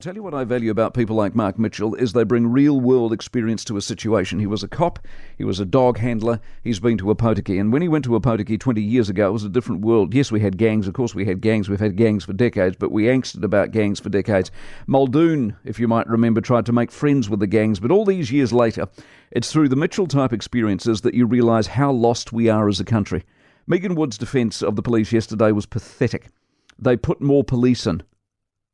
Tell 0.00 0.14
you 0.14 0.22
what 0.22 0.32
I 0.32 0.44
value 0.44 0.70
about 0.70 0.94
people 0.94 1.14
like 1.14 1.34
Mark 1.34 1.58
Mitchell 1.58 1.94
is 1.94 2.14
they 2.14 2.24
bring 2.24 2.46
real 2.46 2.80
world 2.80 3.12
experience 3.12 3.66
to 3.66 3.76
a 3.76 3.82
situation. 3.82 4.38
He 4.38 4.46
was 4.46 4.62
a 4.62 4.68
cop, 4.68 4.98
he 5.36 5.44
was 5.44 5.60
a 5.60 5.66
dog 5.66 5.98
handler, 5.98 6.40
he's 6.64 6.80
been 6.80 6.96
to 6.96 7.14
Opotiki. 7.14 7.60
And 7.60 7.70
when 7.70 7.82
he 7.82 7.88
went 7.88 8.06
to 8.06 8.18
Opotiki 8.18 8.58
20 8.58 8.80
years 8.80 9.10
ago, 9.10 9.28
it 9.28 9.32
was 9.32 9.44
a 9.44 9.50
different 9.50 9.82
world. 9.82 10.14
Yes, 10.14 10.32
we 10.32 10.40
had 10.40 10.56
gangs, 10.56 10.88
of 10.88 10.94
course 10.94 11.14
we 11.14 11.26
had 11.26 11.42
gangs, 11.42 11.68
we've 11.68 11.80
had 11.80 11.96
gangs 11.96 12.24
for 12.24 12.32
decades, 12.32 12.76
but 12.78 12.90
we 12.90 13.08
angsted 13.08 13.44
about 13.44 13.72
gangs 13.72 14.00
for 14.00 14.08
decades. 14.08 14.50
Muldoon, 14.86 15.54
if 15.64 15.78
you 15.78 15.86
might 15.86 16.08
remember, 16.08 16.40
tried 16.40 16.64
to 16.64 16.72
make 16.72 16.90
friends 16.90 17.28
with 17.28 17.40
the 17.40 17.46
gangs, 17.46 17.78
but 17.78 17.90
all 17.90 18.06
these 18.06 18.32
years 18.32 18.54
later, 18.54 18.88
it's 19.32 19.52
through 19.52 19.68
the 19.68 19.76
Mitchell 19.76 20.06
type 20.06 20.32
experiences 20.32 21.02
that 21.02 21.12
you 21.12 21.26
realise 21.26 21.66
how 21.66 21.92
lost 21.92 22.32
we 22.32 22.48
are 22.48 22.70
as 22.70 22.80
a 22.80 22.84
country. 22.86 23.22
Megan 23.66 23.94
Woods' 23.96 24.16
defence 24.16 24.62
of 24.62 24.76
the 24.76 24.82
police 24.82 25.12
yesterday 25.12 25.52
was 25.52 25.66
pathetic. 25.66 26.28
They 26.78 26.96
put 26.96 27.20
more 27.20 27.44
police 27.44 27.86
in. 27.86 28.02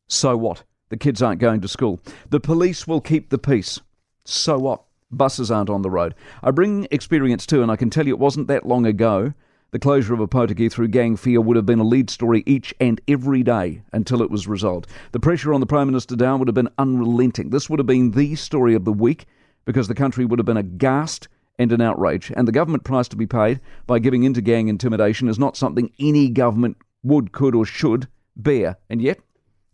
So 0.07 0.37
what? 0.37 0.63
The 0.89 0.97
kids 0.97 1.21
aren't 1.21 1.41
going 1.41 1.61
to 1.63 1.69
school. 1.69 2.01
The 2.31 2.41
police 2.41 2.87
will 2.87 3.01
keep 3.01 3.31
the 3.31 3.39
peace. 3.39 3.81
So 4.25 4.59
what? 4.59 4.83
Buses 5.11 5.51
aren't 5.51 5.71
on 5.71 5.83
the 5.83 5.91
road. 5.91 6.15
I 6.43 6.51
bring 6.51 6.87
experience 6.91 7.47
too, 7.47 7.63
and 7.63 7.71
I 7.71 7.77
can 7.77 7.91
tell 7.91 8.07
you 8.07 8.15
it 8.15 8.21
wasn't 8.21 8.49
that 8.49 8.67
long 8.67 8.87
ago. 8.87 9.33
The 9.73 9.81
closure 9.81 10.15
of 10.15 10.21
a 10.21 10.29
Opotiki 10.29 10.71
through 10.71 10.89
gang 10.89 11.17
fear 11.17 11.41
would 11.41 11.57
have 11.57 11.67
been 11.67 11.81
a 11.81 11.85
lead 11.85 12.09
story 12.09 12.43
each 12.47 12.73
and 12.81 13.01
every 13.09 13.43
day 13.43 13.83
until 13.93 14.23
it 14.23 14.31
was 14.31 14.47
resolved. 14.47 14.87
The 15.13 15.21
pressure 15.21 15.53
on 15.53 15.61
the 15.61 15.67
Prime 15.67 15.89
Minister 15.89 16.17
down 16.17 16.39
would 16.39 16.49
have 16.49 16.55
been 16.55 16.71
unrelenting. 16.79 17.51
This 17.51 17.69
would 17.69 17.81
have 17.81 17.87
been 17.87 18.13
the 18.13 18.37
story 18.37 18.75
of 18.75 18.85
the 18.85 18.93
week 18.93 19.27
because 19.65 19.89
the 19.89 19.95
country 19.95 20.25
would 20.25 20.39
have 20.39 20.47
been 20.47 20.57
aghast 20.57 21.29
and 21.59 21.73
an 21.73 21.81
outrage. 21.81 22.33
And 22.37 22.47
the 22.47 22.53
government 22.53 22.85
price 22.85 23.09
to 23.09 23.17
be 23.17 23.27
paid 23.27 23.61
by 23.87 23.99
giving 23.99 24.23
in 24.23 24.35
to 24.35 24.41
gang 24.41 24.69
intimidation 24.69 25.29
is 25.29 25.39
not 25.39 25.57
something 25.57 25.93
any 25.99 26.31
government 26.31 26.77
would, 27.03 27.33
could, 27.33 27.55
or 27.55 27.67
should 27.67 28.09
bear. 28.37 28.77
And 28.89 29.03
yet, 29.03 29.19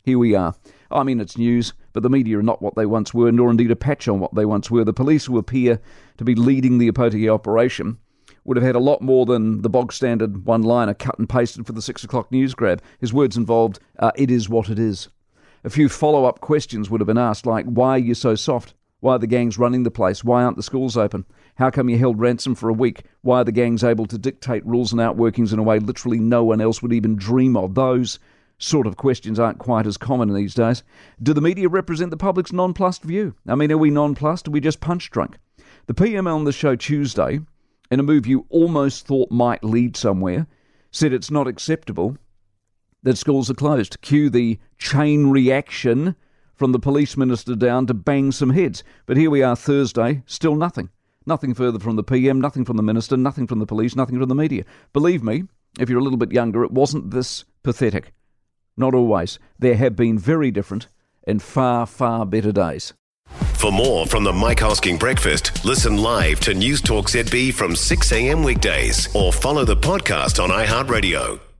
here 0.02 0.19
we 0.19 0.34
are. 0.34 0.55
I 0.91 1.02
mean, 1.05 1.20
it's 1.20 1.38
news, 1.38 1.73
but 1.92 2.02
the 2.02 2.10
media 2.10 2.38
are 2.38 2.43
not 2.43 2.60
what 2.60 2.74
they 2.74 2.87
once 2.87 3.15
were, 3.15 3.33
nor 3.33 3.51
indeed 3.51 3.70
a 3.70 3.77
patch 3.77 4.09
on 4.09 4.20
what 4.20 4.34
they 4.34 4.45
once 4.45 4.70
were. 4.70 4.84
The 4.84 4.93
police 4.93 5.27
who 5.27 5.38
appear 5.38 5.80
to 6.18 6.24
be 6.24 6.35
leading 6.35 6.79
the 6.79 6.90
Opotiki 6.90 7.32
operation 7.32 7.99
would 8.45 8.57
have 8.57 8.66
had 8.66 8.74
a 8.74 8.80
lot 8.80 9.01
more 9.01 9.24
than 9.24 9.63
the 9.63 9.71
bog 9.71 9.93
standard 9.93 10.45
one 10.45 10.63
liner 10.63 10.95
cut 10.95 11.18
and 11.18 11.29
pasted 11.29 11.66
for 11.66 11.73
the 11.73 11.82
six 11.82 12.02
o'clock 12.02 12.30
news 12.32 12.54
grab. 12.54 12.82
His 12.99 13.13
words 13.13 13.37
involved, 13.37 13.79
uh, 13.99 14.10
it 14.16 14.30
is 14.30 14.49
what 14.49 14.68
it 14.68 14.79
is. 14.79 15.09
A 15.65 15.71
few 15.71 15.88
follow 15.88 16.24
up 16.24 16.41
questions 16.41 16.91
would 16.91 17.01
have 17.01 17.07
been 17.07 17.19
asked, 17.19 17.46
like, 17.46 17.66
why 17.66 17.91
are 17.91 17.98
you 17.98 18.15
so 18.15 18.35
soft? 18.35 18.74
Why 18.98 19.15
are 19.15 19.19
the 19.19 19.26
gangs 19.26 19.59
running 19.59 19.82
the 19.82 19.91
place? 19.91 20.23
Why 20.23 20.43
aren't 20.43 20.57
the 20.57 20.63
schools 20.63 20.96
open? 20.96 21.24
How 21.57 21.71
come 21.71 21.88
you 21.88 21.98
held 21.98 22.21
ransom 22.21 22.54
for 22.54 22.69
a 22.69 22.73
week? 22.73 23.02
Why 23.23 23.41
are 23.41 23.45
the 23.45 23.52
gangs 23.52 23.85
able 23.85 24.07
to 24.07 24.19
dictate 24.19 24.65
rules 24.66 24.93
and 24.93 25.01
outworkings 25.01 25.52
in 25.52 25.59
a 25.59 25.63
way 25.63 25.79
literally 25.79 26.19
no 26.19 26.45
one 26.45 26.60
else 26.60 26.82
would 26.82 26.93
even 26.93 27.16
dream 27.16 27.57
of? 27.57 27.74
Those 27.74 28.19
sort 28.63 28.87
of 28.87 28.96
questions 28.96 29.38
aren't 29.38 29.59
quite 29.59 29.87
as 29.87 29.96
common 29.96 30.32
these 30.32 30.55
days. 30.55 30.82
Do 31.23 31.32
the 31.32 31.41
media 31.41 31.68
represent 31.68 32.10
the 32.10 32.16
public's 32.16 32.52
nonplussed 32.52 33.02
view? 33.02 33.35
I 33.46 33.54
mean, 33.54 33.73
are 33.73 33.79
we 33.79 33.91
nonplussed? 33.91 34.49
Are 34.49 34.52
we 34.52 34.60
just 34.60 34.80
punch 34.80 35.10
drunk? 35.10 35.38
The 35.87 35.95
PM 35.95 36.27
on 36.27 36.45
the 36.45 36.52
show 36.52 36.77
Tuesday, 36.77 37.41
in 37.91 38.01
a 38.01 38.04
move 38.04 38.27
you 38.27 38.46
almost 38.49 39.07
thought 39.07 39.30
might 39.30 39.65
lead 39.65 39.96
somewhere, 39.96 40.46
said 40.91 41.13
it's 41.13 41.30
not 41.30 41.49
acceptable 41.49 42.16
that 43.02 43.19
schools 43.19 43.51
are 43.51 43.54
closed. 43.54 44.01
Cue 44.01 44.30
the 44.30 44.59
chain 44.79 45.30
reaction 45.30 46.15
from 46.54 46.73
the 46.73 46.79
police 46.79 47.16
minister 47.16 47.57
down 47.57 47.87
to 47.87 47.95
bang 47.95 48.30
some 48.30 48.51
heads. 48.51 48.85
But 49.07 49.16
here 49.16 49.30
we 49.30 49.43
are 49.43 49.57
Thursday, 49.57 50.23
still 50.26 50.54
nothing. 50.54 50.91
Nothing 51.26 51.54
further 51.54 51.79
from 51.79 51.97
the 51.97 52.04
PM, 52.04 52.41
nothing 52.41 52.65
from 52.65 52.76
the 52.76 52.82
minister, 52.82 53.16
nothing 53.16 53.47
from 53.47 53.59
the 53.59 53.66
police, 53.66 53.97
nothing 53.97 54.19
from 54.19 54.29
the 54.29 54.35
media. 54.35 54.65
Believe 54.93 55.23
me, 55.23 55.45
if 55.80 55.88
you're 55.88 55.99
a 55.99 56.02
little 56.02 56.19
bit 56.19 56.32
younger, 56.32 56.65
it 56.65 56.73
wasn't 56.73 57.10
this 57.10 57.45
pathetic. 57.63 58.13
Not 58.76 58.95
always. 58.95 59.38
There 59.59 59.76
have 59.76 59.96
been 59.96 60.18
very 60.18 60.51
different 60.51 60.88
and 61.26 61.42
far, 61.42 61.87
far 61.87 62.26
better 62.26 62.52
days. 62.52 62.95
For 63.54 63.70
more 63.70 64.06
from 64.06 64.25
the 64.25 64.32
Mike 64.32 64.59
Hosking 64.59 64.98
Breakfast, 64.98 65.64
listen 65.64 65.97
live 65.97 66.41
to 66.41 66.53
News 66.54 66.82
Talk 66.82 67.06
ZB 67.06 67.54
from 67.54 67.76
6 67.76 68.12
a.m. 68.12 68.42
weekdays 68.42 69.14
or 69.14 69.32
follow 69.32 69.64
the 69.64 69.76
podcast 69.76 70.42
on 70.42 70.50
iHeartRadio. 70.50 71.51